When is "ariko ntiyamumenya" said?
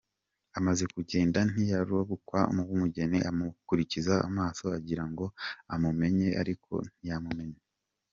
6.41-7.59